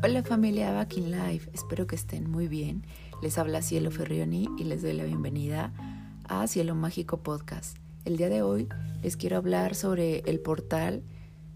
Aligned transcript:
Hola 0.00 0.22
familia 0.22 0.70
Back 0.70 0.96
in 0.98 1.10
Life, 1.10 1.50
espero 1.52 1.88
que 1.88 1.96
estén 1.96 2.30
muy 2.30 2.46
bien. 2.46 2.84
Les 3.20 3.36
habla 3.36 3.62
Cielo 3.62 3.90
Ferrioni 3.90 4.48
y 4.56 4.62
les 4.62 4.80
doy 4.80 4.92
la 4.92 5.02
bienvenida 5.02 5.72
a 6.28 6.46
Cielo 6.46 6.76
Mágico 6.76 7.16
Podcast. 7.16 7.76
El 8.04 8.16
día 8.16 8.28
de 8.28 8.42
hoy 8.42 8.68
les 9.02 9.16
quiero 9.16 9.38
hablar 9.38 9.74
sobre 9.74 10.20
el 10.20 10.38
portal 10.38 11.02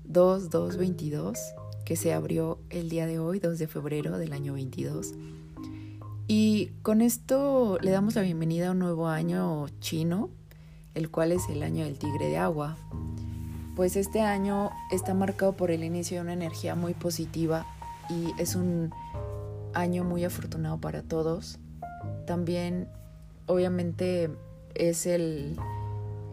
2222 0.06 1.38
que 1.84 1.94
se 1.94 2.12
abrió 2.12 2.58
el 2.70 2.88
día 2.88 3.06
de 3.06 3.20
hoy, 3.20 3.38
2 3.38 3.60
de 3.60 3.68
febrero 3.68 4.18
del 4.18 4.32
año 4.32 4.54
22. 4.54 5.14
Y 6.26 6.70
con 6.82 7.00
esto 7.00 7.78
le 7.80 7.92
damos 7.92 8.16
la 8.16 8.22
bienvenida 8.22 8.68
a 8.68 8.70
un 8.72 8.80
nuevo 8.80 9.06
año 9.06 9.68
chino, 9.78 10.30
el 10.94 11.12
cual 11.12 11.30
es 11.30 11.48
el 11.48 11.62
año 11.62 11.84
del 11.84 11.96
tigre 11.96 12.26
de 12.26 12.38
agua. 12.38 12.76
Pues 13.76 13.94
este 13.94 14.20
año 14.20 14.70
está 14.90 15.14
marcado 15.14 15.52
por 15.52 15.70
el 15.70 15.84
inicio 15.84 16.16
de 16.16 16.22
una 16.22 16.32
energía 16.32 16.74
muy 16.74 16.92
positiva 16.92 17.64
y 18.08 18.32
es 18.40 18.54
un 18.54 18.92
año 19.74 20.04
muy 20.04 20.24
afortunado 20.24 20.80
para 20.80 21.02
todos. 21.02 21.58
También, 22.26 22.88
obviamente, 23.46 24.30
es 24.74 25.06
el 25.06 25.56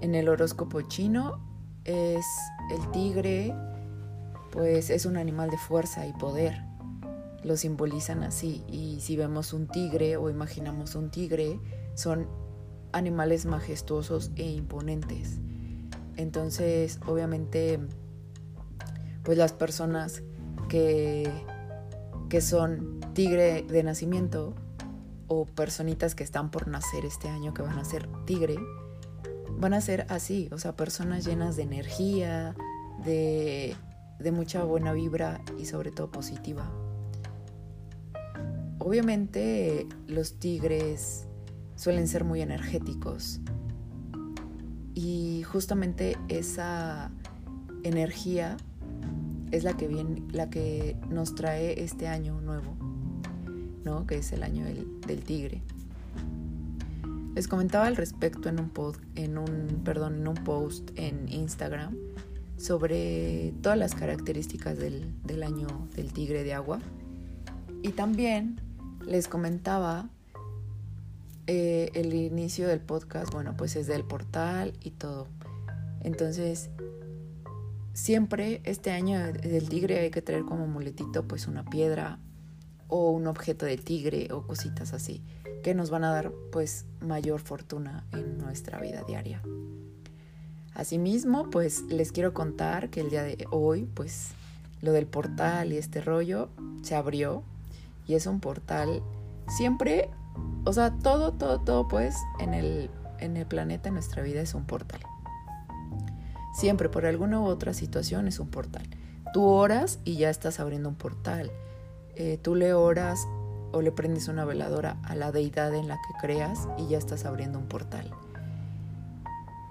en 0.01 0.15
el 0.15 0.29
horóscopo 0.29 0.81
chino 0.81 1.39
es 1.85 2.25
el 2.71 2.91
tigre, 2.91 3.53
pues 4.51 4.89
es 4.89 5.05
un 5.05 5.17
animal 5.17 5.49
de 5.49 5.57
fuerza 5.57 6.05
y 6.05 6.13
poder. 6.13 6.63
Lo 7.43 7.57
simbolizan 7.57 8.23
así. 8.23 8.63
Y 8.67 8.99
si 9.01 9.15
vemos 9.15 9.53
un 9.53 9.67
tigre 9.67 10.17
o 10.17 10.29
imaginamos 10.29 10.95
un 10.95 11.09
tigre, 11.09 11.59
son 11.95 12.27
animales 12.91 13.45
majestuosos 13.45 14.31
e 14.35 14.43
imponentes. 14.43 15.39
Entonces, 16.17 16.99
obviamente, 17.07 17.79
pues 19.23 19.37
las 19.37 19.53
personas 19.53 20.21
que 20.67 21.31
que 22.29 22.41
son 22.41 22.99
tigre 23.13 23.63
de 23.63 23.83
nacimiento 23.83 24.53
o 25.27 25.45
personitas 25.45 26.15
que 26.15 26.23
están 26.23 26.51
por 26.51 26.67
nacer 26.67 27.05
este 27.05 27.27
año 27.27 27.53
que 27.53 27.61
van 27.61 27.77
a 27.77 27.85
ser 27.85 28.07
tigre, 28.25 28.57
van 29.57 29.73
a 29.73 29.81
ser 29.81 30.05
así, 30.09 30.47
o 30.51 30.57
sea, 30.57 30.75
personas 30.75 31.25
llenas 31.25 31.55
de 31.55 31.63
energía, 31.63 32.55
de, 33.03 33.75
de 34.19 34.31
mucha 34.31 34.63
buena 34.63 34.93
vibra 34.93 35.41
y 35.57 35.65
sobre 35.65 35.91
todo 35.91 36.11
positiva. 36.11 36.71
Obviamente 38.77 39.87
los 40.07 40.39
tigres 40.39 41.27
suelen 41.75 42.07
ser 42.07 42.23
muy 42.23 42.41
energéticos 42.41 43.41
y 44.93 45.43
justamente 45.43 46.17
esa 46.27 47.11
energía 47.83 48.57
es 49.51 49.63
la 49.63 49.75
que, 49.75 49.87
viene, 49.87 50.23
la 50.31 50.49
que 50.49 50.95
nos 51.09 51.35
trae 51.35 51.83
este 51.83 52.07
año 52.07 52.39
nuevo, 52.41 52.75
¿no? 53.83 54.05
que 54.05 54.17
es 54.17 54.31
el 54.31 54.43
año 54.43 54.65
del, 54.65 55.23
tigre. 55.23 55.61
Les 57.35 57.47
comentaba 57.47 57.87
al 57.87 57.95
respecto 57.95 58.49
en 58.49 58.59
un, 58.59 58.71
en, 59.15 59.37
un, 59.37 59.81
perdón, 59.83 60.15
en 60.15 60.27
un 60.27 60.35
post 60.35 60.89
en 60.95 61.27
Instagram 61.29 61.95
sobre 62.57 63.53
todas 63.61 63.77
las 63.77 63.95
características 63.95 64.77
del, 64.77 65.13
del 65.23 65.43
año 65.43 65.67
del 65.95 66.11
tigre 66.11 66.43
de 66.43 66.53
agua. 66.53 66.79
Y 67.81 67.89
también 67.89 68.59
les 69.05 69.27
comentaba 69.27 70.09
eh, 71.51 71.89
el 71.95 72.13
inicio 72.13 72.67
del 72.67 72.79
podcast, 72.79 73.33
bueno, 73.33 73.55
pues 73.57 73.75
es 73.75 73.87
del 73.87 74.03
portal 74.03 74.73
y 74.83 74.91
todo. 74.91 75.27
Entonces, 76.01 76.69
Siempre 77.93 78.61
este 78.63 78.91
año 78.91 79.19
del 79.33 79.69
tigre 79.69 79.99
hay 79.99 80.11
que 80.11 80.21
traer 80.21 80.43
como 80.43 80.67
muletito 80.67 81.27
pues 81.27 81.47
una 81.47 81.65
piedra 81.65 82.19
o 82.87 83.11
un 83.11 83.27
objeto 83.27 83.65
de 83.65 83.77
tigre 83.77 84.29
o 84.31 84.47
cositas 84.47 84.93
así 84.93 85.23
que 85.63 85.73
nos 85.75 85.89
van 85.89 86.03
a 86.03 86.11
dar 86.11 86.31
pues 86.51 86.85
mayor 87.01 87.39
fortuna 87.41 88.05
en 88.11 88.37
nuestra 88.37 88.79
vida 88.79 89.03
diaria. 89.03 89.41
Asimismo, 90.73 91.49
pues 91.49 91.81
les 91.89 92.11
quiero 92.11 92.33
contar 92.33 92.89
que 92.89 93.01
el 93.01 93.09
día 93.09 93.23
de 93.23 93.45
hoy 93.51 93.89
pues 93.93 94.29
lo 94.81 94.93
del 94.93 95.07
portal 95.07 95.73
y 95.73 95.77
este 95.77 96.01
rollo 96.01 96.49
se 96.81 96.95
abrió 96.95 97.43
y 98.07 98.15
es 98.15 98.25
un 98.27 98.39
portal 98.39 99.03
siempre, 99.57 100.09
o 100.63 100.71
sea, 100.71 100.97
todo, 100.99 101.33
todo, 101.33 101.59
todo 101.59 101.87
pues 101.87 102.15
en 102.39 102.53
el, 102.53 102.89
en 103.19 103.35
el 103.35 103.45
planeta, 103.45 103.89
en 103.89 103.95
nuestra 103.95 104.23
vida 104.23 104.41
es 104.41 104.53
un 104.53 104.65
portal. 104.65 105.01
Siempre 106.59 106.89
por 106.89 107.05
alguna 107.05 107.39
u 107.39 107.45
otra 107.45 107.73
situación 107.73 108.27
es 108.27 108.37
un 108.37 108.49
portal. 108.49 108.83
Tú 109.31 109.45
oras 109.45 109.99
y 110.03 110.17
ya 110.17 110.29
estás 110.29 110.59
abriendo 110.59 110.89
un 110.89 110.95
portal. 110.95 111.53
Eh, 112.15 112.37
tú 112.41 112.53
le 112.53 112.73
oras 112.73 113.25
o 113.71 113.81
le 113.81 113.93
prendes 113.93 114.27
una 114.27 114.43
veladora 114.43 114.97
a 115.03 115.15
la 115.15 115.31
deidad 115.31 115.73
en 115.73 115.87
la 115.87 115.95
que 115.95 116.27
creas 116.27 116.67
y 116.77 116.89
ya 116.89 116.97
estás 116.97 117.23
abriendo 117.23 117.59
un 117.59 117.67
portal. 117.69 118.11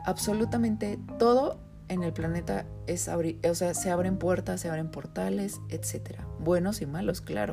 Absolutamente 0.07 0.99
todo 1.19 1.59
en 1.89 2.05
el 2.05 2.15
planeta 2.15 2.65
es 2.87 3.11
abrir, 3.11 3.39
o 3.47 3.55
sea, 3.55 3.75
se 3.75 3.91
abren 3.91 4.17
puertas, 4.17 4.63
se 4.63 4.71
abren 4.71 4.91
portales, 4.91 5.61
etc. 5.69 6.21
Buenos 6.41 6.81
y 6.81 6.87
malos, 6.87 7.21
claro. 7.21 7.53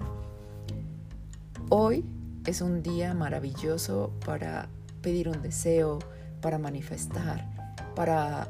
Hoy 1.68 2.06
es 2.46 2.62
un 2.62 2.82
día 2.82 3.14
maravilloso 3.14 4.14
para 4.26 4.70
pedir 5.02 5.28
un 5.28 5.42
deseo, 5.42 6.00
para 6.40 6.58
manifestar, 6.58 7.50
para 7.98 8.48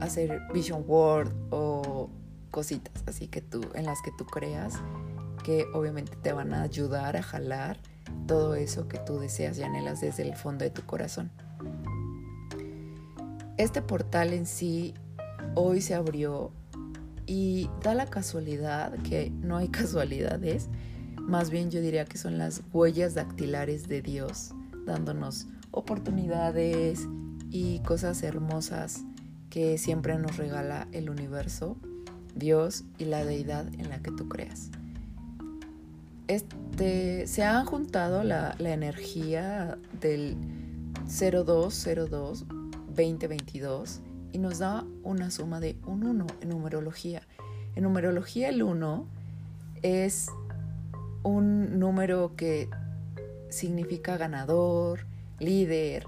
hacer 0.00 0.40
vision 0.52 0.86
board 0.86 1.32
o 1.50 2.10
cositas 2.50 3.02
así 3.06 3.28
que 3.28 3.40
tú 3.40 3.60
en 3.74 3.84
las 3.84 4.00
que 4.02 4.10
tú 4.16 4.24
creas 4.24 4.74
que 5.44 5.66
obviamente 5.74 6.16
te 6.16 6.32
van 6.32 6.52
a 6.54 6.62
ayudar 6.62 7.16
a 7.16 7.22
jalar 7.22 7.78
todo 8.26 8.54
eso 8.54 8.88
que 8.88 8.98
tú 8.98 9.18
deseas 9.18 9.58
y 9.58 9.62
anhelas 9.62 10.00
desde 10.00 10.22
el 10.22 10.34
fondo 10.34 10.64
de 10.64 10.70
tu 10.70 10.82
corazón. 10.82 11.30
Este 13.56 13.80
portal 13.80 14.32
en 14.32 14.46
sí 14.46 14.94
hoy 15.54 15.80
se 15.80 15.94
abrió 15.94 16.50
y 17.26 17.70
da 17.82 17.94
la 17.94 18.06
casualidad 18.06 18.92
que 19.02 19.30
no 19.30 19.56
hay 19.56 19.68
casualidades, 19.70 20.68
más 21.20 21.50
bien 21.50 21.70
yo 21.70 21.80
diría 21.80 22.04
que 22.04 22.18
son 22.18 22.38
las 22.38 22.62
huellas 22.72 23.14
dactilares 23.14 23.88
de 23.88 24.02
Dios 24.02 24.52
dándonos 24.84 25.46
oportunidades 25.70 27.08
y 27.50 27.80
cosas 27.80 28.22
hermosas 28.22 29.04
que 29.50 29.78
siempre 29.78 30.18
nos 30.18 30.36
regala 30.36 30.88
el 30.92 31.10
universo, 31.10 31.76
Dios 32.34 32.84
y 32.98 33.06
la 33.06 33.24
deidad 33.24 33.66
en 33.74 33.88
la 33.88 34.02
que 34.02 34.10
tú 34.12 34.28
creas. 34.28 34.70
Este, 36.28 37.26
se 37.26 37.44
ha 37.44 37.64
juntado 37.64 38.24
la, 38.24 38.54
la 38.58 38.72
energía 38.72 39.78
del 40.00 40.36
0202 41.06 42.44
2022 42.96 44.00
y 44.32 44.38
nos 44.38 44.58
da 44.58 44.84
una 45.02 45.30
suma 45.30 45.60
de 45.60 45.76
un 45.86 46.04
1 46.04 46.26
en 46.40 46.48
numerología. 46.48 47.22
En 47.74 47.84
numerología 47.84 48.48
el 48.48 48.62
1 48.62 49.06
es 49.82 50.28
un 51.22 51.78
número 51.78 52.34
que 52.36 52.68
significa 53.48 54.16
ganador, 54.16 55.06
líder, 55.38 56.06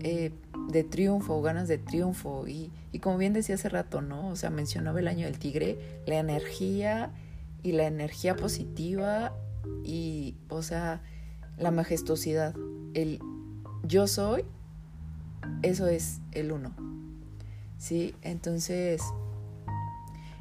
eh, 0.00 0.32
de 0.68 0.84
triunfo, 0.84 1.40
ganas 1.42 1.68
de 1.68 1.78
triunfo. 1.78 2.46
Y, 2.46 2.70
como 3.00 3.18
bien 3.18 3.32
decía 3.32 3.54
hace 3.54 3.68
rato, 3.68 4.00
¿no? 4.00 4.28
O 4.28 4.36
sea, 4.36 4.50
mencionaba 4.50 5.00
el 5.00 5.08
año 5.08 5.26
del 5.26 5.38
tigre, 5.38 5.78
la 6.06 6.18
energía 6.18 7.10
y 7.62 7.72
la 7.72 7.86
energía 7.86 8.36
positiva 8.36 9.32
y, 9.84 10.36
o 10.48 10.62
sea, 10.62 11.00
la 11.58 11.70
majestuosidad. 11.70 12.54
El 12.94 13.20
yo 13.84 14.06
soy, 14.06 14.44
eso 15.62 15.86
es 15.86 16.20
el 16.32 16.52
uno. 16.52 16.72
¿Sí? 17.78 18.14
Entonces, 18.22 19.02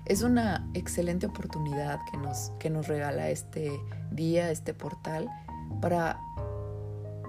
es 0.05 0.21
una 0.21 0.69
excelente 0.73 1.25
oportunidad 1.25 1.99
que 2.11 2.17
nos, 2.17 2.51
que 2.59 2.69
nos 2.69 2.87
regala 2.87 3.29
este 3.29 3.71
día, 4.11 4.51
este 4.51 4.73
portal, 4.73 5.29
para 5.81 6.19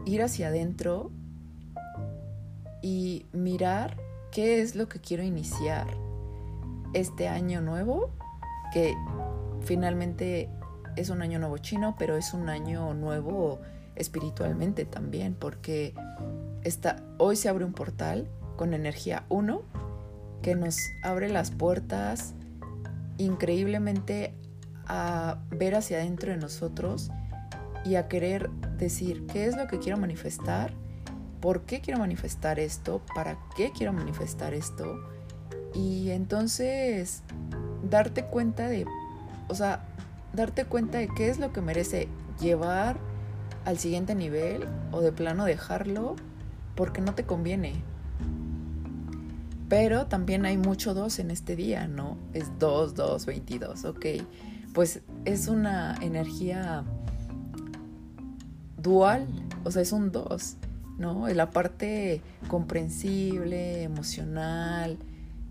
ir 0.04 0.22
hacia 0.22 0.48
adentro 0.48 1.10
y 2.82 3.26
mirar 3.32 3.96
qué 4.30 4.60
es 4.60 4.74
lo 4.74 4.88
que 4.88 5.00
quiero 5.00 5.22
iniciar 5.22 5.86
este 6.92 7.28
año 7.28 7.60
nuevo, 7.60 8.10
que 8.72 8.94
finalmente 9.60 10.50
es 10.96 11.08
un 11.08 11.22
año 11.22 11.38
nuevo 11.38 11.58
chino, 11.58 11.94
pero 11.98 12.16
es 12.16 12.34
un 12.34 12.48
año 12.48 12.92
nuevo 12.94 13.60
espiritualmente 13.94 14.84
también, 14.84 15.34
porque 15.34 15.94
hoy 17.18 17.36
se 17.36 17.48
abre 17.48 17.64
un 17.64 17.72
portal 17.72 18.28
con 18.56 18.74
energía 18.74 19.24
1 19.28 19.62
que 20.42 20.54
nos 20.54 20.76
abre 21.02 21.28
las 21.28 21.50
puertas 21.50 22.34
increíblemente 23.18 24.34
a 24.86 25.38
ver 25.50 25.74
hacia 25.76 25.98
adentro 25.98 26.32
de 26.32 26.38
nosotros 26.38 27.10
y 27.84 27.94
a 27.94 28.08
querer 28.08 28.50
decir 28.78 29.26
qué 29.26 29.46
es 29.46 29.56
lo 29.56 29.66
que 29.66 29.78
quiero 29.78 29.98
manifestar 29.98 30.72
por 31.42 31.62
qué 31.62 31.80
quiero 31.80 31.98
manifestar 31.98 32.60
esto, 32.60 33.02
para 33.14 33.36
qué 33.56 33.72
quiero 33.76 33.92
manifestar 33.92 34.54
esto. 34.54 35.02
Y 35.74 36.10
entonces 36.10 37.22
darte 37.82 38.24
cuenta 38.24 38.68
de, 38.68 38.86
o 39.48 39.54
sea, 39.54 39.84
darte 40.32 40.64
cuenta 40.64 40.98
de 40.98 41.08
qué 41.08 41.28
es 41.28 41.40
lo 41.40 41.52
que 41.52 41.60
merece 41.60 42.08
llevar 42.40 42.96
al 43.64 43.76
siguiente 43.78 44.14
nivel 44.14 44.66
o 44.92 45.00
de 45.00 45.10
plano 45.10 45.44
dejarlo 45.44 46.14
porque 46.76 47.00
no 47.00 47.14
te 47.14 47.24
conviene. 47.24 47.74
Pero 49.68 50.06
también 50.06 50.46
hay 50.46 50.56
mucho 50.56 50.94
2 50.94 51.18
en 51.18 51.32
este 51.32 51.56
día, 51.56 51.88
¿no? 51.88 52.18
Es 52.34 52.56
2, 52.60 52.94
2, 52.94 53.26
22, 53.26 53.84
ok. 53.86 54.06
Pues 54.74 55.00
es 55.24 55.48
una 55.48 55.96
energía 56.02 56.84
dual, 58.76 59.26
o 59.64 59.70
sea, 59.72 59.82
es 59.82 59.92
un 59.92 60.12
2, 60.12 60.56
¿no? 60.98 61.28
La 61.28 61.50
parte 61.50 62.20
comprensible, 62.48 63.82
emocional, 63.82 64.98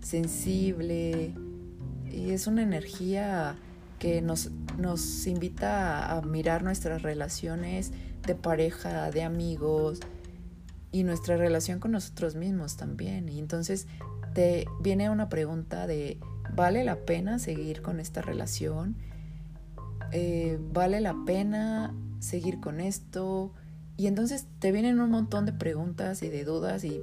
sensible, 0.00 1.34
y 2.10 2.30
es 2.30 2.46
una 2.46 2.62
energía 2.62 3.56
que 3.98 4.20
nos, 4.20 4.50
nos 4.78 5.26
invita 5.26 6.16
a 6.16 6.22
mirar 6.22 6.62
nuestras 6.62 7.02
relaciones 7.02 7.92
de 8.26 8.34
pareja, 8.34 9.10
de 9.10 9.22
amigos 9.22 10.00
y 10.90 11.04
nuestra 11.04 11.36
relación 11.36 11.80
con 11.80 11.92
nosotros 11.92 12.34
mismos 12.34 12.76
también. 12.76 13.28
Y 13.28 13.38
entonces 13.38 13.86
te 14.34 14.66
viene 14.80 15.10
una 15.10 15.28
pregunta 15.28 15.86
de, 15.86 16.18
¿vale 16.54 16.84
la 16.84 16.96
pena 17.04 17.38
seguir 17.38 17.82
con 17.82 18.00
esta 18.00 18.22
relación? 18.22 18.96
Eh, 20.10 20.58
¿Vale 20.72 21.00
la 21.00 21.16
pena 21.24 21.94
seguir 22.20 22.60
con 22.60 22.80
esto? 22.80 23.52
Y 23.96 24.06
entonces 24.06 24.46
te 24.58 24.72
vienen 24.72 25.00
un 25.00 25.10
montón 25.10 25.46
de 25.46 25.52
preguntas 25.52 26.22
y 26.22 26.28
de 26.28 26.44
dudas 26.44 26.84
y 26.84 27.00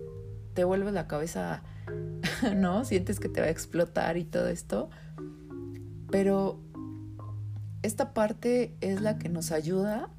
te 0.53 0.63
vuelves 0.63 0.93
la 0.93 1.07
cabeza, 1.07 1.63
¿no? 2.55 2.83
Sientes 2.85 3.19
que 3.19 3.29
te 3.29 3.41
va 3.41 3.47
a 3.47 3.51
explotar 3.51 4.17
y 4.17 4.25
todo 4.25 4.47
esto. 4.47 4.89
Pero 6.11 6.59
esta 7.81 8.13
parte 8.13 8.75
es 8.81 9.01
la 9.01 9.17
que 9.17 9.29
nos 9.29 9.51
ayuda 9.51 10.09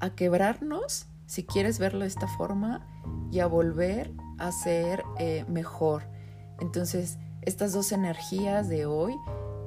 a 0.00 0.10
quebrarnos, 0.14 1.06
si 1.26 1.44
quieres 1.44 1.78
verlo 1.78 2.00
de 2.00 2.06
esta 2.06 2.26
forma, 2.26 2.86
y 3.30 3.40
a 3.40 3.46
volver 3.46 4.12
a 4.38 4.50
ser 4.52 5.02
eh, 5.18 5.44
mejor. 5.48 6.04
Entonces, 6.60 7.18
estas 7.42 7.72
dos 7.72 7.92
energías 7.92 8.68
de 8.68 8.86
hoy, 8.86 9.14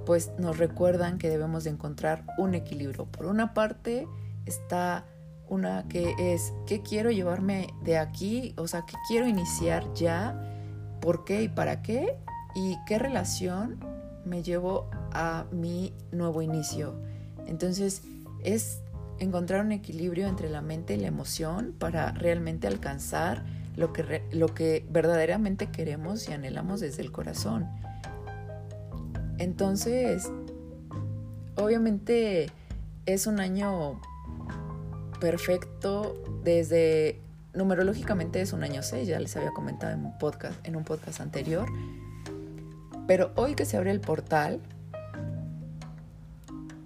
pues 0.06 0.32
nos 0.38 0.58
recuerdan 0.58 1.18
que 1.18 1.30
debemos 1.30 1.64
de 1.64 1.72
encontrar 1.72 2.26
un 2.38 2.56
equilibrio. 2.56 3.06
Por 3.06 3.26
una 3.26 3.54
parte 3.54 4.08
está 4.46 5.06
una 5.50 5.88
que 5.88 6.14
es, 6.18 6.54
¿qué 6.66 6.82
quiero 6.82 7.12
llevarme 7.12 7.74
de 7.84 7.98
aquí? 7.98 8.54
O 8.58 8.68
sea, 8.68 8.86
¿qué 8.86 8.96
quiero 9.08 9.28
iniciar 9.28 9.94
ya? 9.94 10.98
¿Por 11.02 11.24
qué 11.24 11.44
y 11.44 11.50
para 11.50 11.82
qué? 11.82 12.18
¿Y 12.56 12.78
qué 12.86 13.00
relación 13.00 13.80
me 14.26 14.44
llevo 14.44 14.90
a 15.12 15.46
mi 15.52 15.94
nuevo 16.12 16.42
inicio? 16.42 16.96
Entonces, 17.46 18.02
es 18.44 18.82
encontrar 19.20 19.66
un 19.66 19.72
equilibrio 19.72 20.28
entre 20.28 20.50
la 20.50 20.62
mente 20.62 20.96
y 20.96 20.98
la 20.98 21.08
emoción 21.08 21.74
para 21.78 22.12
realmente 22.12 22.68
alcanzar 22.68 23.46
lo 23.76 23.94
que, 23.94 24.24
lo 24.32 24.48
que 24.48 24.86
verdaderamente 24.90 25.68
queremos 25.68 26.28
y 26.30 26.34
anhelamos 26.34 26.82
desde 26.82 27.04
el 27.04 27.12
corazón. 27.12 27.68
Entonces, 29.38 30.32
obviamente 31.56 32.50
es 33.06 33.28
un 33.28 33.40
año 33.40 34.02
perfecto 35.20 36.24
desde 36.44 37.22
numerológicamente 37.54 38.42
es 38.42 38.54
un 38.54 38.64
año 38.64 38.84
6, 38.84 39.08
ya 39.08 39.20
les 39.20 39.36
había 39.36 39.52
comentado 39.52 39.94
en 39.94 40.06
un 40.06 40.18
podcast, 40.18 40.56
en 40.66 40.76
un 40.76 40.84
podcast 40.84 41.20
anterior. 41.22 41.68
Pero 43.08 43.32
hoy 43.36 43.56
que 43.56 43.66
se 43.66 43.78
abre 43.78 43.92
el 43.92 44.02
portal 44.02 44.62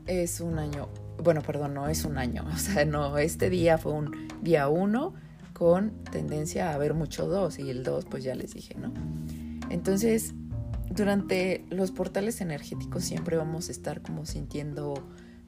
es 0.07 0.39
un 0.39 0.59
año, 0.59 0.87
bueno, 1.21 1.41
perdón, 1.41 1.73
no 1.73 1.87
es 1.87 2.05
un 2.05 2.17
año, 2.17 2.45
o 2.53 2.57
sea, 2.57 2.85
no, 2.85 3.17
este 3.17 3.49
día 3.49 3.77
fue 3.77 3.93
un 3.93 4.27
día 4.41 4.67
1 4.69 5.13
con 5.53 5.91
tendencia 6.05 6.73
a 6.73 6.77
ver 6.77 6.93
mucho 6.93 7.27
2 7.27 7.59
y 7.59 7.69
el 7.69 7.83
2 7.83 8.05
pues 8.05 8.23
ya 8.23 8.33
les 8.35 8.53
dije, 8.53 8.75
¿no? 8.75 8.91
Entonces, 9.69 10.33
durante 10.89 11.65
los 11.69 11.91
portales 11.91 12.41
energéticos 12.41 13.03
siempre 13.03 13.37
vamos 13.37 13.69
a 13.69 13.71
estar 13.71 14.01
como 14.01 14.25
sintiendo 14.25 14.95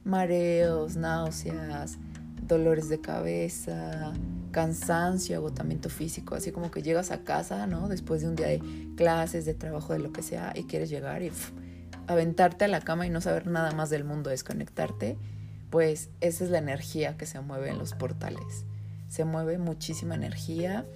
mareos, 0.04 0.96
náuseas, 0.96 1.98
dolores 2.46 2.88
de 2.88 3.00
cabeza, 3.00 4.12
cansancio, 4.50 5.36
agotamiento 5.36 5.88
físico, 5.88 6.34
así 6.34 6.52
como 6.52 6.70
que 6.70 6.82
llegas 6.82 7.10
a 7.10 7.24
casa, 7.24 7.66
¿no? 7.66 7.88
Después 7.88 8.22
de 8.22 8.28
un 8.28 8.36
día 8.36 8.46
de 8.46 8.62
clases, 8.96 9.44
de 9.44 9.54
trabajo, 9.54 9.92
de 9.92 9.98
lo 9.98 10.12
que 10.12 10.22
sea, 10.22 10.52
y 10.54 10.64
quieres 10.64 10.90
llegar 10.90 11.22
y 11.22 11.32
aventarte 12.06 12.66
a 12.66 12.68
la 12.68 12.80
cama 12.80 13.06
y 13.06 13.10
no 13.10 13.20
saber 13.20 13.46
nada 13.46 13.72
más 13.72 13.90
del 13.90 14.04
mundo, 14.04 14.30
desconectarte, 14.30 15.16
pues 15.70 16.10
esa 16.20 16.44
es 16.44 16.50
la 16.50 16.58
energía 16.58 17.16
que 17.16 17.26
se 17.26 17.40
mueve 17.40 17.70
en 17.70 17.78
los 17.78 17.94
portales. 17.94 18.64
Se 19.08 19.24
mueve 19.24 19.58
muchísima 19.58 20.14
energía 20.14 20.86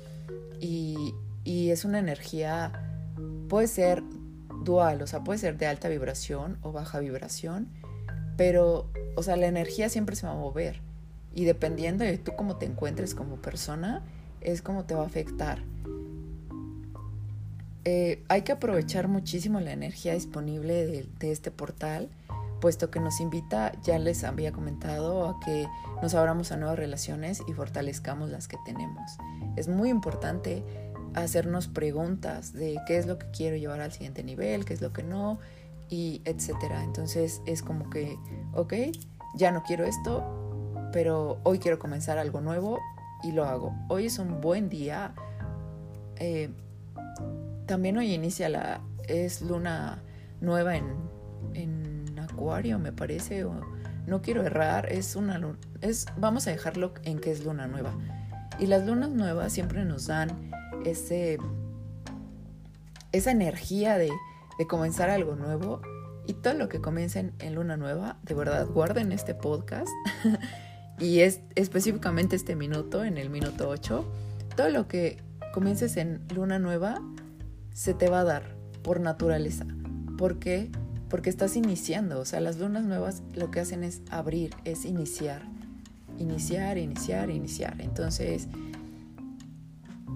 y, 0.60 1.14
y 1.44 1.70
es 1.70 1.84
una 1.84 1.98
energía, 1.98 2.72
puede 3.48 3.66
ser 3.66 4.02
dual, 4.64 5.02
o 5.02 5.06
sea, 5.06 5.24
puede 5.24 5.38
ser 5.38 5.56
de 5.56 5.66
alta 5.66 5.88
vibración 5.88 6.58
o 6.62 6.72
baja 6.72 7.00
vibración, 7.00 7.68
pero, 8.36 8.90
o 9.16 9.22
sea, 9.22 9.36
la 9.36 9.46
energía 9.46 9.88
siempre 9.88 10.14
se 10.14 10.26
va 10.26 10.32
a 10.32 10.36
mover 10.36 10.87
y 11.34 11.44
dependiendo 11.44 12.04
de 12.04 12.18
tú 12.18 12.32
cómo 12.36 12.56
te 12.56 12.66
encuentres 12.66 13.14
como 13.14 13.36
persona, 13.36 14.02
es 14.40 14.62
como 14.62 14.84
te 14.84 14.94
va 14.94 15.02
a 15.02 15.06
afectar. 15.06 15.62
Eh, 17.84 18.22
hay 18.28 18.42
que 18.42 18.52
aprovechar 18.52 19.08
muchísimo 19.08 19.60
la 19.60 19.72
energía 19.72 20.14
disponible 20.14 20.86
de, 20.86 21.06
de, 21.18 21.32
este 21.32 21.50
portal, 21.50 22.10
puesto 22.60 22.90
que 22.90 23.00
nos 23.00 23.20
invita, 23.20 23.72
ya 23.82 23.98
les 23.98 24.24
había 24.24 24.52
comentado, 24.52 25.28
a 25.28 25.40
que 25.40 25.66
nos 26.02 26.14
abramos 26.14 26.52
a 26.52 26.56
nuevas 26.56 26.78
relaciones 26.78 27.42
y 27.46 27.52
fortalezcamos 27.52 28.30
las 28.30 28.46
que 28.46 28.58
tenemos. 28.66 29.12
Es 29.56 29.68
muy 29.68 29.88
importante 29.88 30.62
hacernos 31.14 31.68
preguntas 31.68 32.52
de 32.52 32.78
qué 32.86 32.98
es 32.98 33.06
lo 33.06 33.18
que 33.18 33.30
quiero 33.30 33.56
llevar 33.56 33.80
al 33.80 33.92
siguiente 33.92 34.22
nivel, 34.22 34.64
qué 34.64 34.74
es 34.74 34.82
lo 34.82 34.92
que 34.92 35.02
no, 35.02 35.38
y 35.88 36.22
etcétera. 36.24 36.84
Entonces 36.84 37.42
es 37.46 37.62
como 37.62 37.90
que, 37.90 38.18
ok, 38.52 38.74
ya 39.34 39.50
no 39.50 39.62
quiero 39.62 39.84
esto, 39.84 40.37
pero 40.92 41.40
hoy 41.44 41.58
quiero 41.58 41.78
comenzar 41.78 42.18
algo 42.18 42.40
nuevo 42.40 42.80
y 43.22 43.32
lo 43.32 43.44
hago. 43.44 43.74
Hoy 43.88 44.06
es 44.06 44.18
un 44.18 44.40
buen 44.40 44.68
día. 44.68 45.14
Eh, 46.16 46.50
también 47.66 47.96
hoy 47.96 48.12
inicia 48.12 48.48
la. 48.48 48.80
es 49.06 49.42
luna 49.42 50.02
nueva 50.40 50.76
en, 50.76 50.86
en 51.54 52.18
Acuario, 52.18 52.78
me 52.78 52.92
parece. 52.92 53.44
no 54.06 54.22
quiero 54.22 54.42
errar. 54.44 54.90
Es 54.92 55.16
una 55.16 55.40
es 55.80 56.06
Vamos 56.16 56.46
a 56.46 56.50
dejarlo 56.50 56.94
en 57.04 57.18
que 57.20 57.30
es 57.30 57.44
luna 57.44 57.66
nueva. 57.66 57.92
Y 58.58 58.66
las 58.66 58.84
lunas 58.86 59.10
nuevas 59.10 59.52
siempre 59.52 59.84
nos 59.84 60.06
dan 60.06 60.50
ese. 60.84 61.38
esa 63.12 63.30
energía 63.30 63.98
de, 63.98 64.10
de 64.58 64.66
comenzar 64.66 65.10
algo 65.10 65.36
nuevo. 65.36 65.80
Y 66.26 66.34
todo 66.34 66.52
lo 66.54 66.68
que 66.68 66.80
comiencen 66.80 67.32
en 67.38 67.54
luna 67.54 67.78
nueva, 67.78 68.18
de 68.22 68.34
verdad, 68.34 68.66
guarden 68.66 69.12
este 69.12 69.34
podcast 69.34 69.88
y 71.00 71.20
es 71.20 71.40
específicamente 71.54 72.36
este 72.36 72.56
minuto, 72.56 73.04
en 73.04 73.18
el 73.18 73.30
minuto 73.30 73.68
8, 73.68 74.04
todo 74.56 74.70
lo 74.70 74.88
que 74.88 75.18
comiences 75.52 75.96
en 75.96 76.20
luna 76.34 76.58
nueva 76.58 77.00
se 77.72 77.94
te 77.94 78.08
va 78.08 78.20
a 78.20 78.24
dar 78.24 78.56
por 78.82 79.00
naturaleza. 79.00 79.66
¿Por 80.16 80.38
qué? 80.38 80.70
Porque 81.08 81.30
estás 81.30 81.56
iniciando, 81.56 82.20
o 82.20 82.24
sea, 82.24 82.40
las 82.40 82.58
lunas 82.58 82.84
nuevas 82.84 83.22
lo 83.34 83.50
que 83.50 83.60
hacen 83.60 83.84
es 83.84 84.02
abrir, 84.10 84.54
es 84.64 84.84
iniciar. 84.84 85.42
Iniciar, 86.18 86.78
iniciar, 86.78 87.30
iniciar. 87.30 87.80
Entonces, 87.80 88.48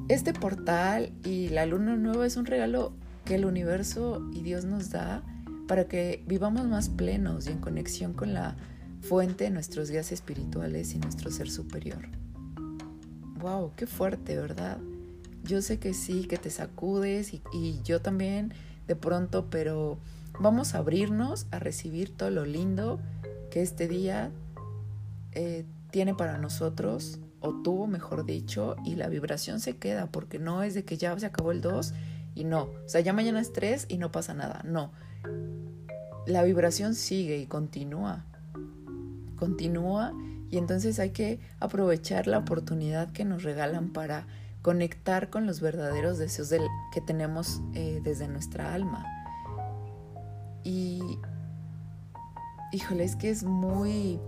este 0.08 0.32
portal 0.32 1.12
y 1.24 1.48
la 1.48 1.64
luna 1.64 1.96
nueva 1.96 2.26
es 2.26 2.36
un 2.36 2.46
regalo 2.46 2.92
que 3.24 3.36
el 3.36 3.44
universo 3.44 4.28
y 4.32 4.42
Dios 4.42 4.64
nos 4.64 4.90
da 4.90 5.22
para 5.68 5.84
que 5.84 6.24
vivamos 6.26 6.66
más 6.66 6.88
plenos 6.88 7.46
y 7.46 7.52
en 7.52 7.58
conexión 7.58 8.12
con 8.12 8.34
la 8.34 8.56
fuente 9.02 9.44
de 9.44 9.50
nuestros 9.50 9.90
guías 9.90 10.12
espirituales 10.12 10.94
y 10.94 10.98
nuestro 10.98 11.30
ser 11.30 11.50
superior. 11.50 12.08
¡Wow! 13.40 13.72
¡Qué 13.76 13.86
fuerte, 13.86 14.36
¿verdad? 14.36 14.78
Yo 15.42 15.60
sé 15.60 15.78
que 15.78 15.92
sí, 15.92 16.26
que 16.26 16.36
te 16.38 16.50
sacudes 16.50 17.34
y, 17.34 17.80
yo 17.82 18.00
también 18.00 18.54
de 18.86 18.94
pronto, 18.94 19.50
pero 19.50 19.98
vamos 20.38 20.74
a 20.74 20.78
abrirnos 20.78 21.46
a 21.50 21.58
recibir 21.58 22.16
todo 22.16 22.30
lo 22.30 22.46
lindo 22.46 23.00
que 23.50 23.60
este 23.60 23.88
día 23.88 24.30
eh, 25.32 25.64
tiene 25.90 26.14
para 26.14 26.38
nosotros, 26.38 27.18
o 27.40 27.60
tuvo, 27.62 27.88
mejor 27.88 28.24
dicho, 28.24 28.76
y 28.84 28.94
la 28.94 29.08
vibración 29.08 29.58
se 29.58 29.76
queda, 29.76 30.06
porque 30.06 30.38
no 30.38 30.62
es 30.62 30.74
de 30.74 30.84
que 30.84 30.96
ya 30.96 31.18
se 31.18 31.26
acabó 31.26 31.50
el 31.50 31.60
2 31.60 31.92
y 32.36 32.44
no, 32.44 32.62
o 32.62 32.88
sea, 32.88 33.00
ya 33.00 33.12
mañana 33.12 33.40
es 33.40 33.52
3 33.52 33.86
y 33.88 33.98
no 33.98 34.12
pasa 34.12 34.32
nada, 34.32 34.62
no. 34.64 34.92
La 36.24 36.44
vibración 36.44 36.94
sigue 36.94 37.38
y 37.38 37.46
continúa 37.46 38.24
continúa 39.42 40.12
y 40.52 40.56
entonces 40.56 41.00
hay 41.00 41.10
que 41.10 41.40
aprovechar 41.58 42.28
la 42.28 42.38
oportunidad 42.38 43.10
que 43.10 43.24
nos 43.24 43.42
regalan 43.42 43.92
para 43.92 44.28
conectar 44.62 45.30
con 45.30 45.46
los 45.46 45.60
verdaderos 45.60 46.16
deseos 46.16 46.54
que 46.92 47.00
tenemos 47.00 47.60
eh, 47.74 48.00
desde 48.04 48.28
nuestra 48.28 48.72
alma. 48.72 49.04
Y 50.62 51.18
híjole, 52.70 53.02
es 53.02 53.16
que 53.16 53.30
es 53.30 53.42
muy, 53.42 54.20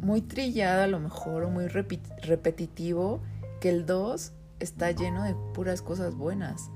muy 0.00 0.22
trillado 0.22 0.82
a 0.82 0.88
lo 0.88 0.98
mejor 0.98 1.44
o 1.44 1.50
muy 1.50 1.68
repetitivo 1.68 3.20
que 3.60 3.70
el 3.70 3.86
2 3.86 4.32
está 4.58 4.90
lleno 4.90 5.22
de 5.22 5.36
puras 5.54 5.82
cosas 5.82 6.16
buenas. 6.16 6.68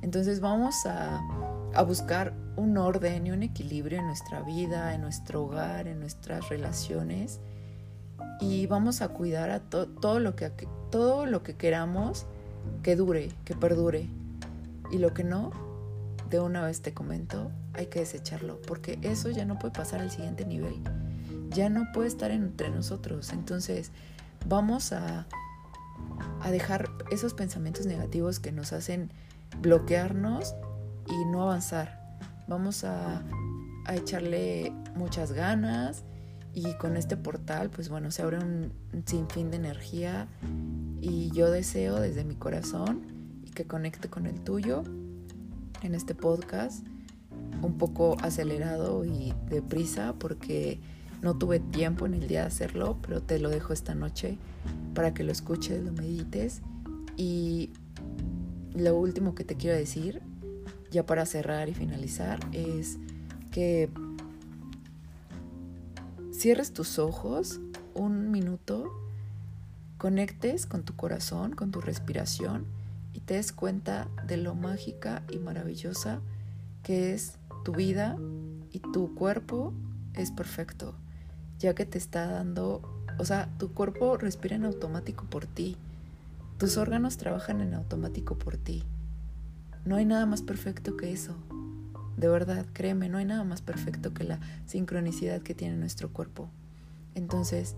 Entonces 0.00 0.40
vamos 0.40 0.86
a, 0.86 1.20
a 1.74 1.82
buscar 1.82 2.32
un 2.56 2.76
orden 2.76 3.26
y 3.26 3.30
un 3.30 3.42
equilibrio 3.42 3.98
en 3.98 4.06
nuestra 4.06 4.42
vida, 4.42 4.94
en 4.94 5.00
nuestro 5.00 5.44
hogar, 5.44 5.88
en 5.88 6.00
nuestras 6.00 6.48
relaciones 6.48 7.40
y 8.40 8.66
vamos 8.66 9.00
a 9.00 9.08
cuidar 9.08 9.50
a 9.50 9.60
todo, 9.60 10.20
lo 10.20 10.36
que, 10.36 10.50
todo 10.90 11.26
lo 11.26 11.42
que 11.42 11.56
queramos 11.56 12.26
que 12.82 12.96
dure, 12.96 13.30
que 13.44 13.54
perdure. 13.54 14.08
Y 14.90 14.98
lo 14.98 15.14
que 15.14 15.24
no, 15.24 15.50
de 16.30 16.40
una 16.40 16.64
vez 16.64 16.82
te 16.82 16.92
comento, 16.92 17.50
hay 17.72 17.86
que 17.86 18.00
desecharlo, 18.00 18.60
porque 18.62 18.98
eso 19.02 19.30
ya 19.30 19.44
no 19.44 19.58
puede 19.58 19.72
pasar 19.72 20.00
al 20.00 20.10
siguiente 20.10 20.44
nivel. 20.44 20.74
Ya 21.50 21.68
no 21.68 21.90
puede 21.92 22.08
estar 22.08 22.30
entre 22.30 22.68
nosotros. 22.70 23.32
Entonces, 23.32 23.92
vamos 24.46 24.92
a, 24.92 25.26
a 26.40 26.50
dejar 26.50 26.90
esos 27.10 27.34
pensamientos 27.34 27.86
negativos 27.86 28.40
que 28.40 28.52
nos 28.52 28.72
hacen 28.72 29.10
bloquearnos 29.60 30.54
y 31.06 31.24
no 31.26 31.42
avanzar. 31.42 32.03
Vamos 32.48 32.84
a, 32.84 33.22
a 33.86 33.96
echarle 33.96 34.72
muchas 34.94 35.32
ganas 35.32 36.04
y 36.52 36.74
con 36.74 36.96
este 36.96 37.16
portal, 37.16 37.70
pues 37.70 37.88
bueno, 37.88 38.10
se 38.10 38.22
abre 38.22 38.38
un 38.38 38.72
sinfín 39.06 39.50
de 39.50 39.56
energía 39.56 40.28
y 41.00 41.30
yo 41.32 41.50
deseo 41.50 42.00
desde 42.00 42.24
mi 42.24 42.36
corazón 42.36 43.02
y 43.44 43.50
que 43.50 43.66
conecte 43.66 44.08
con 44.08 44.26
el 44.26 44.40
tuyo 44.40 44.84
en 45.82 45.94
este 45.94 46.14
podcast 46.14 46.86
un 47.62 47.78
poco 47.78 48.16
acelerado 48.22 49.04
y 49.04 49.34
deprisa 49.48 50.14
porque 50.18 50.80
no 51.22 51.36
tuve 51.36 51.58
tiempo 51.58 52.06
en 52.06 52.14
el 52.14 52.28
día 52.28 52.42
de 52.42 52.46
hacerlo, 52.48 52.98
pero 53.00 53.22
te 53.22 53.38
lo 53.38 53.48
dejo 53.48 53.72
esta 53.72 53.94
noche 53.94 54.38
para 54.94 55.14
que 55.14 55.24
lo 55.24 55.32
escuches, 55.32 55.82
lo 55.82 55.92
medites. 55.92 56.60
Y 57.16 57.70
lo 58.74 58.96
último 58.96 59.34
que 59.34 59.44
te 59.44 59.56
quiero 59.56 59.76
decir, 59.76 60.20
ya 60.94 61.04
para 61.04 61.26
cerrar 61.26 61.68
y 61.68 61.74
finalizar, 61.74 62.38
es 62.52 62.98
que 63.50 63.90
cierres 66.32 66.72
tus 66.72 67.00
ojos 67.00 67.60
un 67.94 68.30
minuto, 68.30 68.92
conectes 69.98 70.66
con 70.66 70.84
tu 70.84 70.94
corazón, 70.94 71.52
con 71.52 71.72
tu 71.72 71.80
respiración 71.80 72.64
y 73.12 73.20
te 73.20 73.34
des 73.34 73.52
cuenta 73.52 74.08
de 74.26 74.36
lo 74.36 74.54
mágica 74.54 75.22
y 75.30 75.38
maravillosa 75.38 76.20
que 76.84 77.12
es 77.12 77.38
tu 77.64 77.72
vida 77.72 78.16
y 78.70 78.78
tu 78.78 79.14
cuerpo 79.14 79.72
es 80.14 80.30
perfecto, 80.30 80.94
ya 81.58 81.74
que 81.74 81.86
te 81.86 81.98
está 81.98 82.26
dando, 82.26 82.82
o 83.18 83.24
sea, 83.24 83.48
tu 83.58 83.72
cuerpo 83.72 84.16
respira 84.16 84.54
en 84.54 84.64
automático 84.64 85.24
por 85.24 85.46
ti, 85.46 85.76
tus 86.58 86.76
órganos 86.76 87.16
trabajan 87.16 87.60
en 87.60 87.74
automático 87.74 88.36
por 88.36 88.56
ti. 88.56 88.84
No 89.84 89.96
hay 89.96 90.04
nada 90.04 90.26
más 90.26 90.42
perfecto 90.42 90.96
que 90.96 91.12
eso. 91.12 91.36
De 92.16 92.28
verdad, 92.28 92.66
créeme, 92.72 93.08
no 93.08 93.18
hay 93.18 93.24
nada 93.24 93.44
más 93.44 93.60
perfecto 93.60 94.14
que 94.14 94.24
la 94.24 94.40
sincronicidad 94.66 95.42
que 95.42 95.54
tiene 95.54 95.76
nuestro 95.76 96.12
cuerpo. 96.12 96.48
Entonces, 97.14 97.76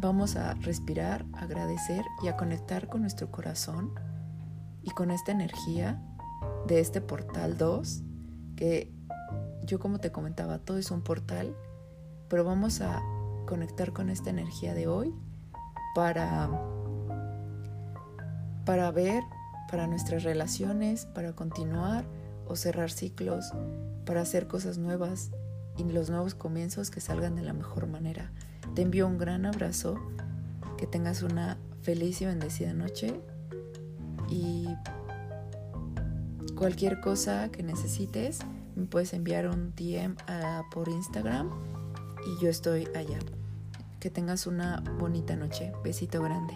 vamos 0.00 0.36
a 0.36 0.54
respirar, 0.54 1.24
agradecer 1.32 2.04
y 2.22 2.28
a 2.28 2.36
conectar 2.36 2.88
con 2.88 3.00
nuestro 3.00 3.30
corazón 3.30 3.92
y 4.82 4.90
con 4.90 5.10
esta 5.10 5.32
energía 5.32 6.00
de 6.66 6.80
este 6.80 7.00
portal 7.00 7.56
2, 7.56 8.02
que 8.54 8.92
yo 9.64 9.78
como 9.78 9.98
te 9.98 10.12
comentaba, 10.12 10.58
todo 10.58 10.78
es 10.78 10.90
un 10.90 11.02
portal, 11.02 11.54
pero 12.28 12.44
vamos 12.44 12.80
a 12.80 13.02
conectar 13.46 13.92
con 13.92 14.10
esta 14.10 14.30
energía 14.30 14.74
de 14.74 14.86
hoy 14.86 15.14
para 15.94 16.50
para 18.64 18.90
ver 18.90 19.22
para 19.70 19.86
nuestras 19.86 20.22
relaciones, 20.22 21.06
para 21.06 21.32
continuar 21.32 22.04
o 22.46 22.56
cerrar 22.56 22.90
ciclos, 22.90 23.52
para 24.04 24.22
hacer 24.22 24.46
cosas 24.46 24.78
nuevas 24.78 25.30
y 25.76 25.84
los 25.84 26.10
nuevos 26.10 26.34
comienzos 26.34 26.90
que 26.90 27.00
salgan 27.00 27.36
de 27.36 27.42
la 27.42 27.52
mejor 27.52 27.86
manera. 27.86 28.32
Te 28.74 28.82
envío 28.82 29.06
un 29.06 29.18
gran 29.18 29.46
abrazo, 29.46 29.98
que 30.76 30.86
tengas 30.86 31.22
una 31.22 31.58
feliz 31.82 32.20
y 32.22 32.26
bendecida 32.26 32.72
noche 32.72 33.20
y 34.28 34.68
cualquier 36.56 37.00
cosa 37.00 37.50
que 37.50 37.62
necesites 37.62 38.40
me 38.78 38.86
puedes 38.86 39.12
enviar 39.12 39.48
un 39.48 39.74
DM 39.74 40.14
por 40.70 40.88
Instagram 40.88 41.50
y 42.26 42.42
yo 42.42 42.48
estoy 42.48 42.88
allá. 42.94 43.18
Que 43.98 44.08
tengas 44.08 44.46
una 44.46 44.84
bonita 45.00 45.34
noche. 45.34 45.72
Besito 45.82 46.22
grande. 46.22 46.54